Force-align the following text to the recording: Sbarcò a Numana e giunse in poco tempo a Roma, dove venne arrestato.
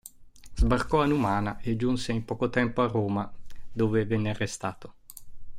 Sbarcò 0.55 1.01
a 1.01 1.05
Numana 1.05 1.59
e 1.59 1.75
giunse 1.75 2.11
in 2.11 2.25
poco 2.25 2.49
tempo 2.49 2.81
a 2.81 2.87
Roma, 2.87 3.31
dove 3.71 4.03
venne 4.07 4.31
arrestato. 4.31 4.95